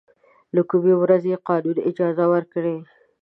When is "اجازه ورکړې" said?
1.89-2.75